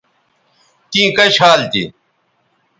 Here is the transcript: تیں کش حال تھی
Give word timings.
تیں 0.91 1.09
کش 1.15 1.33
حال 1.41 1.61
تھی 1.71 1.83